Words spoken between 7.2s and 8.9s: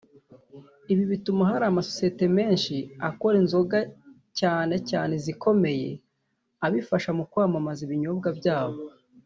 kwamamaza ibinyobwa byabo